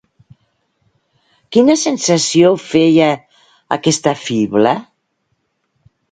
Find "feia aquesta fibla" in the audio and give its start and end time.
2.63-4.73